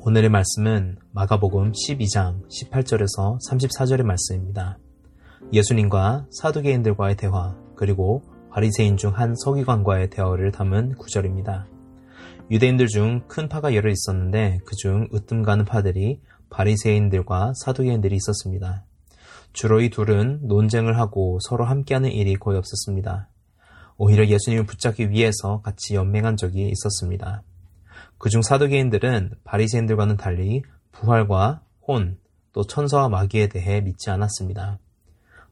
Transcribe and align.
오늘의 0.00 0.30
말씀은 0.30 0.96
마가복음 1.10 1.72
12장 1.72 2.40
18절에서 2.48 3.36
34절의 3.50 4.04
말씀입니다. 4.04 4.78
예수님과 5.52 6.26
사두개인들과의 6.30 7.16
대화 7.16 7.56
그리고 7.76 8.22
바리새인 8.50 8.96
중 8.96 9.10
한 9.10 9.34
서기관과의 9.34 10.10
대화를 10.10 10.52
담은 10.52 10.94
구절입니다. 10.94 11.66
유대인들 12.50 12.86
중 12.86 13.26
큰 13.26 13.48
파가 13.48 13.74
여러 13.74 13.90
있었는데 13.90 14.60
그중 14.64 15.08
으뜸 15.12 15.42
가는 15.42 15.64
파들이 15.64 16.20
바리새인들과 16.48 17.52
사두개인들이 17.56 18.14
있었습니다. 18.16 18.84
주로 19.52 19.80
이 19.80 19.90
둘은 19.90 20.40
논쟁을 20.44 20.96
하고 20.96 21.38
서로 21.42 21.64
함께하는 21.64 22.12
일이 22.12 22.36
거의 22.36 22.56
없었습니다. 22.56 23.28
오히려 23.96 24.26
예수님을 24.26 24.64
붙잡기 24.64 25.10
위해서 25.10 25.60
같이 25.62 25.96
연맹한 25.96 26.36
적이 26.36 26.70
있었습니다. 26.70 27.42
그중 28.18 28.42
사두개인들은 28.42 29.34
바리새인들과는 29.44 30.16
달리 30.16 30.62
부활과 30.92 31.62
혼, 31.86 32.18
또 32.52 32.64
천사와 32.66 33.08
마귀에 33.08 33.48
대해 33.48 33.80
믿지 33.80 34.10
않았습니다. 34.10 34.78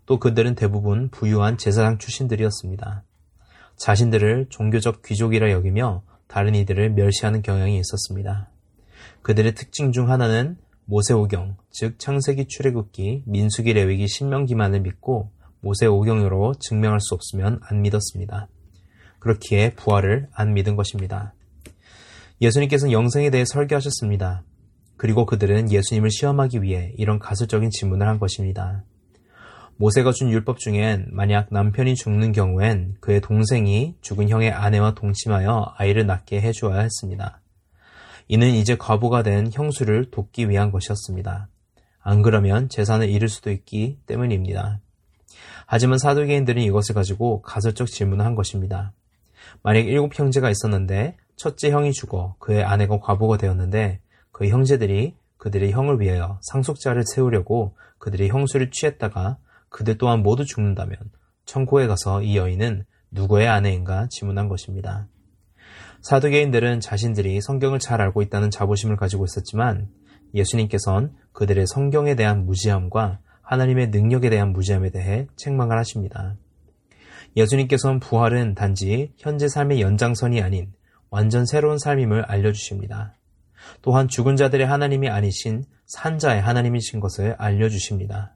또 0.04 0.18
그들은 0.18 0.54
대부분 0.54 1.08
부유한 1.10 1.58
제사장 1.58 1.98
출신들이었습니다. 1.98 3.04
자신들을 3.76 4.46
종교적 4.48 5.02
귀족이라 5.02 5.50
여기며 5.52 6.02
다른 6.26 6.54
이들을 6.54 6.90
멸시하는 6.90 7.42
경향이 7.42 7.78
있었습니다. 7.78 8.48
그들의 9.22 9.54
특징 9.54 9.92
중 9.92 10.10
하나는 10.10 10.56
모세오경, 10.86 11.56
즉 11.70 11.98
창세기 11.98 12.46
출애굽기, 12.48 13.24
민수기 13.26 13.72
레위기 13.74 14.08
신명기만을 14.08 14.80
믿고 14.80 15.30
모세오경으로 15.60 16.54
증명할 16.60 17.00
수 17.00 17.14
없으면 17.14 17.60
안 17.62 17.82
믿었습니다. 17.82 18.48
그렇기에 19.18 19.74
부활을 19.74 20.28
안 20.32 20.54
믿은 20.54 20.76
것입니다. 20.76 21.34
예수님께서는 22.40 22.92
영생에 22.92 23.30
대해 23.30 23.44
설교하셨습니다. 23.46 24.42
그리고 24.96 25.26
그들은 25.26 25.70
예수님을 25.70 26.10
시험하기 26.10 26.62
위해 26.62 26.92
이런 26.96 27.18
가설적인 27.18 27.70
질문을 27.70 28.06
한 28.06 28.18
것입니다. 28.18 28.84
모세가 29.78 30.12
준 30.12 30.30
율법 30.30 30.58
중엔 30.58 31.08
만약 31.12 31.48
남편이 31.50 31.96
죽는 31.96 32.32
경우엔 32.32 32.96
그의 33.00 33.20
동생이 33.20 33.94
죽은 34.00 34.30
형의 34.30 34.50
아내와 34.50 34.94
동침하여 34.94 35.74
아이를 35.76 36.06
낳게 36.06 36.40
해주어야 36.40 36.80
했습니다. 36.80 37.40
이는 38.28 38.48
이제 38.48 38.76
과부가 38.76 39.22
된 39.22 39.50
형수를 39.52 40.10
돕기 40.10 40.48
위한 40.48 40.70
것이었습니다. 40.70 41.48
안 42.00 42.22
그러면 42.22 42.68
재산을 42.68 43.10
잃을 43.10 43.28
수도 43.28 43.50
있기 43.50 43.98
때문입니다. 44.06 44.80
하지만 45.66 45.98
사두개인들은 45.98 46.62
이것을 46.62 46.94
가지고 46.94 47.42
가설적 47.42 47.88
질문을 47.88 48.24
한 48.24 48.34
것입니다. 48.34 48.92
만약 49.62 49.80
일곱 49.80 50.18
형제가 50.18 50.50
있었는데 50.50 51.16
첫째 51.36 51.70
형이 51.70 51.92
죽어 51.92 52.36
그의 52.38 52.64
아내가 52.64 52.98
과부가 52.98 53.36
되었는데 53.36 54.00
그 54.32 54.48
형제들이 54.48 55.14
그들의 55.36 55.70
형을 55.70 56.00
위하여 56.00 56.40
상속자를 56.42 57.04
세우려고 57.06 57.76
그들의 57.98 58.28
형수를 58.28 58.70
취했다가 58.70 59.38
그들 59.68 59.98
또한 59.98 60.22
모두 60.22 60.44
죽는다면 60.44 60.98
천국에 61.44 61.86
가서 61.86 62.22
이 62.22 62.36
여인은 62.36 62.84
누구의 63.10 63.48
아내인가 63.48 64.08
질문한 64.10 64.48
것입니다. 64.48 65.06
사두개인들은 66.02 66.80
자신들이 66.80 67.40
성경을 67.40 67.78
잘 67.78 68.00
알고 68.00 68.22
있다는 68.22 68.50
자부심을 68.50 68.96
가지고 68.96 69.24
있었지만 69.24 69.88
예수님께서는 70.34 71.12
그들의 71.32 71.66
성경에 71.66 72.14
대한 72.14 72.44
무지함과 72.46 73.20
하나님의 73.42 73.88
능력에 73.88 74.30
대한 74.30 74.52
무지함에 74.52 74.90
대해 74.90 75.26
책망을 75.36 75.78
하십니다. 75.78 76.36
예수님께서는 77.36 78.00
부활은 78.00 78.54
단지 78.54 79.12
현재 79.18 79.48
삶의 79.48 79.80
연장선이 79.80 80.40
아닌 80.42 80.72
완전 81.16 81.46
새로운 81.46 81.78
삶임을 81.78 82.26
알려주십니다. 82.26 83.14
또한 83.80 84.06
죽은 84.06 84.36
자들의 84.36 84.66
하나님이 84.66 85.08
아니신 85.08 85.64
산자의 85.86 86.42
하나님이신 86.42 87.00
것을 87.00 87.34
알려주십니다. 87.38 88.34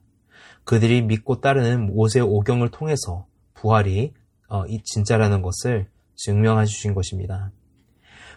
그들이 0.63 1.03
믿고 1.03 1.41
따르는 1.41 1.93
모세 1.93 2.21
오경을 2.21 2.71
통해서 2.71 3.27
부활이 3.53 4.15
어, 4.47 4.63
진짜라는 4.83 5.43
것을 5.43 5.91
증명해 6.15 6.65
주신 6.65 6.95
것입니다. 6.95 7.51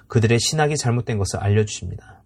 그들의 0.08 0.38
신학이 0.38 0.76
잘못된 0.76 1.16
것을 1.16 1.38
알려주십니다. 1.40 2.22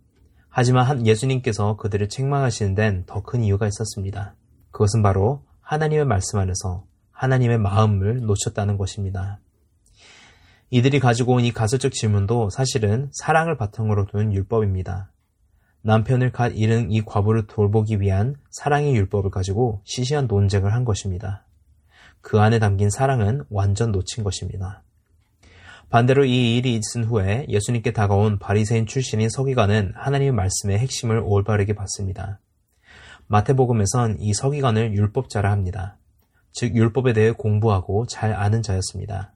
하지만 0.48 1.06
예수님께서 1.06 1.76
그들을 1.76 2.08
책망하시는 2.08 2.74
데는 2.74 3.04
더 3.06 3.22
큰 3.22 3.44
이유가 3.44 3.68
있었습니다. 3.68 4.34
그것은 4.72 5.02
바로 5.04 5.44
하나님의 5.60 6.04
말씀 6.04 6.40
안에서 6.40 6.84
하나님의 7.12 7.58
마음을 7.58 8.22
놓쳤다는 8.22 8.76
것입니다. 8.76 9.38
이들이 10.70 11.00
가지고 11.00 11.34
온 11.34 11.44
이 11.44 11.52
가설적 11.52 11.92
질문도 11.92 12.50
사실은 12.50 13.10
사랑을 13.12 13.56
바탕으로 13.56 14.06
둔 14.06 14.34
율법입니다. 14.34 15.10
남편을 15.82 16.32
갓 16.32 16.48
잃은 16.48 16.90
이 16.90 17.02
과부를 17.02 17.46
돌보기 17.46 18.00
위한 18.00 18.36
사랑의 18.50 18.94
율법을 18.96 19.30
가지고 19.30 19.80
시시한 19.84 20.26
논쟁을 20.26 20.74
한 20.74 20.84
것입니다. 20.84 21.46
그 22.20 22.40
안에 22.40 22.58
담긴 22.58 22.90
사랑은 22.90 23.44
완전 23.48 23.92
놓친 23.92 24.24
것입니다. 24.24 24.82
반대로 25.88 26.26
이 26.26 26.58
일이 26.58 26.74
있은 26.74 27.04
후에 27.04 27.46
예수님께 27.48 27.92
다가온 27.92 28.38
바리새인 28.38 28.84
출신인 28.84 29.30
서기관은 29.30 29.92
하나님의 29.94 30.32
말씀의 30.32 30.78
핵심을 30.78 31.22
올바르게 31.24 31.72
봤습니다. 31.74 32.40
마태복음에선 33.28 34.20
이 34.20 34.34
서기관을 34.34 34.92
율법자라 34.92 35.50
합니다. 35.50 35.96
즉 36.52 36.76
율법에 36.76 37.14
대해 37.14 37.30
공부하고 37.30 38.06
잘 38.06 38.34
아는 38.34 38.60
자였습니다. 38.60 39.32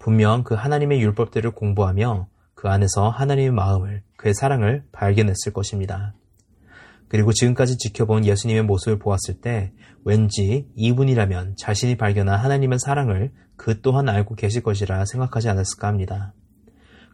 분명 0.00 0.42
그 0.42 0.54
하나님의 0.54 1.00
율법들을 1.00 1.52
공부하며 1.52 2.26
그 2.54 2.68
안에서 2.68 3.10
하나님의 3.10 3.52
마음을, 3.52 4.02
그의 4.16 4.34
사랑을 4.34 4.82
발견했을 4.92 5.52
것입니다. 5.52 6.14
그리고 7.08 7.32
지금까지 7.32 7.76
지켜본 7.76 8.24
예수님의 8.24 8.62
모습을 8.62 8.98
보았을 8.98 9.40
때 9.40 9.72
왠지 10.04 10.66
이분이라면 10.74 11.56
자신이 11.58 11.96
발견한 11.96 12.38
하나님의 12.38 12.78
사랑을 12.78 13.32
그 13.56 13.80
또한 13.82 14.08
알고 14.08 14.36
계실 14.36 14.62
것이라 14.62 15.04
생각하지 15.04 15.48
않았을까 15.50 15.88
합니다. 15.88 16.32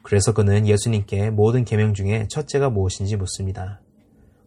그래서 0.02 0.32
그는 0.32 0.68
예수님께 0.68 1.30
모든 1.30 1.64
계명 1.64 1.92
중에 1.92 2.28
첫째가 2.28 2.70
무엇인지 2.70 3.16
묻습니다. 3.16 3.80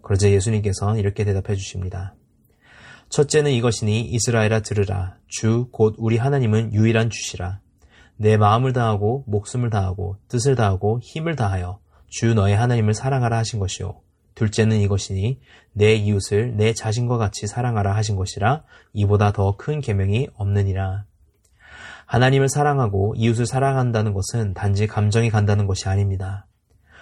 그러자 0.02 0.30
예수님께서는 0.32 0.98
이렇게 0.98 1.26
대답해 1.26 1.58
주십니다. 1.58 2.16
첫째는 3.10 3.52
이것이니 3.52 4.02
이스라엘아 4.02 4.62
들으라 4.62 5.18
주 5.28 5.68
곧 5.72 5.96
우리 5.98 6.18
하나님은 6.18 6.74
유일한 6.74 7.10
주시라 7.10 7.60
내 8.22 8.36
마음을 8.36 8.74
다하고 8.74 9.24
목숨을 9.28 9.70
다하고 9.70 10.18
뜻을 10.28 10.56
다하고 10.56 11.00
힘을 11.02 11.38
다하여 11.38 11.80
주 12.10 12.34
너의 12.34 12.54
하나님을 12.58 12.94
사랑하라 12.94 13.38
하신 13.38 13.60
것이요. 13.60 14.02
둘째는 14.36 14.78
이것이니 14.82 15.40
내 15.72 15.94
이웃을 15.96 16.58
내 16.58 16.74
자신과 16.74 17.18
같이 17.18 17.48
사랑하라 17.48 17.96
하신 17.96 18.18
것이라 18.18 18.64
이보다 18.92 19.32
더 19.32 19.56
큰 19.56 19.80
계명이 19.80 20.28
없느니라. 20.36 21.06
하나님을 22.08 22.50
사랑하고 22.50 23.14
이웃을 23.16 23.46
사랑한다는 23.46 24.12
것은 24.12 24.54
단지 24.54 24.86
감정이 24.86 25.30
간다는 25.30 25.66
것이 25.66 25.88
아닙니다. 25.88 26.46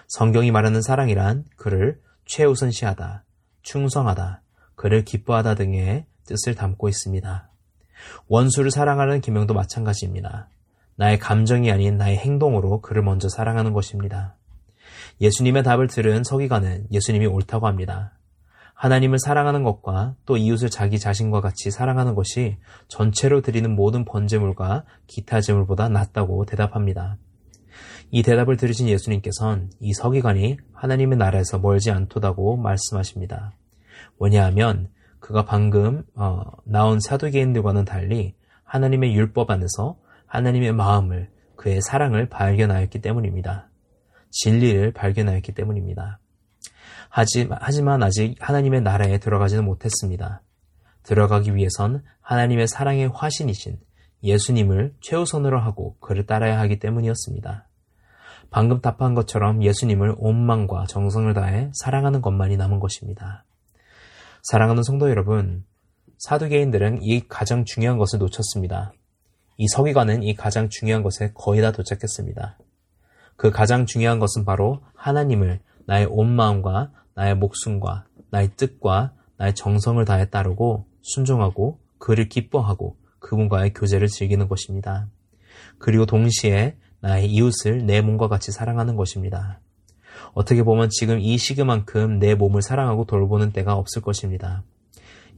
성경이 0.08 0.52
말하는 0.52 0.84
사랑이란 0.84 1.46
그를 1.56 2.00
최우선시하다, 2.26 3.24
충성하다, 3.64 4.44
그를 4.76 5.04
기뻐하다 5.04 5.56
등의 5.56 6.06
뜻을 6.28 6.54
담고 6.54 6.90
있습니다. 6.90 7.50
원수를 8.28 8.70
사랑하는 8.70 9.22
계명도 9.22 9.56
마찬가지입니다. 9.56 10.50
나의 10.98 11.20
감정이 11.20 11.72
아닌 11.72 11.98
나의 11.98 12.18
행동으로 12.18 12.82
그를 12.82 13.04
먼저 13.04 13.30
사랑하는 13.30 13.72
것입니다. 13.72 14.36
예수님의 15.22 15.64
답을 15.64 15.88
들은 15.88 16.24
서기관은 16.24 16.88
예수님이 16.92 17.28
옳다고 17.28 17.68
합니다. 17.68 18.14
하나님을 18.74 19.18
사랑하는 19.18 19.64
것과 19.64 20.16
또 20.26 20.38
이웃을 20.38 20.70
자기 20.70 21.00
자신과 21.00 21.42
같이 21.42 21.72
사랑하는 21.72 22.14
것이 22.14 22.58
전체로 22.88 23.42
드리는 23.42 23.76
모든 23.76 24.06
번제물과 24.06 24.84
기타 25.08 25.42
제물보다 25.42 25.90
낫다고 25.90 26.46
대답합니다. 26.46 27.18
이 28.12 28.24
대답을 28.24 28.58
들으신 28.58 28.88
예수님께서는 28.88 29.70
이 29.80 29.94
서기관이 29.94 30.58
하나님의 30.74 31.18
나라에서 31.18 31.60
멀지 31.60 31.92
않도다고 31.92 32.58
말씀하십니다. 32.58 33.54
왜냐하면 34.20 34.90
그가 35.20 35.46
방금 35.46 36.04
어, 36.16 36.44
나온 36.64 37.00
사두개인들과는 37.00 37.86
달리 37.86 38.36
하나님의 38.64 39.16
율법 39.16 39.50
안에서 39.50 39.98
하나님의 40.28 40.74
마음을 40.74 41.30
그의 41.56 41.82
사랑을 41.82 42.30
발견하였기 42.30 43.02
때문입니다. 43.02 43.70
진리를 44.30 44.94
발견하였기 44.94 45.54
때문입니다. 45.54 46.20
하지만 47.10 48.04
아직 48.04 48.36
하나님의 48.40 48.82
나라에 48.82 49.18
들어가지는 49.18 49.66
못했습니다. 49.66 50.42
들어가기 51.04 51.56
위해선 51.56 52.04
하나님의 52.22 52.68
사랑의 52.68 53.10
화신이신 53.14 53.80
예수님을 54.24 54.96
최우선으로 55.02 55.60
하고 55.60 55.98
그를 56.00 56.26
따라야 56.26 56.60
하기 56.60 56.80
때문이었습니다. 56.80 57.68
방금 58.50 58.82
답한 58.82 59.14
것처럼 59.14 59.64
예수님을 59.64 60.16
온 60.18 60.46
마음과 60.46 60.86
정성을 60.88 61.34
다해 61.34 61.72
사랑하는 61.74 62.22
것만이 62.22 62.58
남은 62.58 62.80
것입니다. 62.80 63.46
사랑하는 64.44 64.84
성도 64.84 65.10
여러분, 65.10 65.66
사두개인들은 66.20 67.00
이 67.02 67.28
가장 67.28 67.66
중요한 67.66 67.98
것을 67.98 68.20
놓쳤습니다. 68.20 68.94
이 69.58 69.68
서기관은 69.68 70.24
이 70.24 70.36
가장 70.36 70.70
중요한 70.70 71.02
것에 71.02 71.32
거의 71.34 71.62
다 71.62 71.72
도착했습니다. 71.72 72.58
그 73.36 73.52
가장 73.52 73.86
중요한 73.86 74.20
것은 74.20 74.46
바로 74.46 74.82
하나님을 74.94 75.60
나의 75.86 76.08
온 76.10 76.36
마음과 76.36 76.92
나의 77.16 77.36
목숨과 77.36 78.06
나의 78.30 78.52
뜻과 78.56 79.14
나의 79.38 79.56
정성을 79.56 80.04
다해 80.06 80.30
따르고 80.30 80.86
순종하고 81.02 81.80
그를 81.98 82.30
기뻐하고 82.30 82.98
그분과의 83.20 83.74
교제를 83.74 84.08
즐기는 84.08 84.48
것입니다. 84.48 85.10
그리고 85.80 86.06
동시에 86.06 86.78
나의 87.00 87.28
이웃을 87.32 87.86
내 87.86 88.02
몸과 88.02 88.28
같이 88.28 88.52
사랑하는 88.52 88.96
것입니다. 88.96 89.60
어떻게 90.34 90.64
보면 90.64 90.90
지금 90.92 91.20
이 91.20 91.38
시기만큼 91.38 92.20
내 92.20 92.36
몸을 92.36 92.62
사랑하고 92.62 93.06
돌보는 93.06 93.54
때가 93.54 93.76
없을 93.76 94.02
것입니다. 94.02 94.64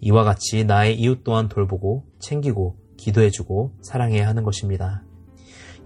이와 0.01 0.23
같이 0.23 0.63
나의 0.63 0.99
이웃 0.99 1.23
또한 1.23 1.49
돌보고 1.49 2.05
챙기고 2.19 2.77
기도해주고 2.99 3.73
사랑해야 3.81 4.27
하는 4.27 4.43
것입니다. 4.43 5.03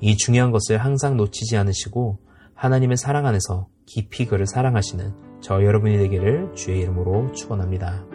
이 0.02 0.18
중요한 0.18 0.52
것을 0.52 0.78
항상 0.78 1.16
놓치지 1.16 1.56
않으시고 1.58 2.20
하나님의 2.56 2.98
사랑 2.98 3.26
안에서 3.26 3.68
깊이 3.86 4.26
그를 4.26 4.46
사랑하시는 4.48 5.14
저 5.42 5.64
여러분이 5.64 5.98
되기를 5.98 6.56
주의 6.56 6.82
이름으로 6.82 7.32
축원합니다. 7.34 8.13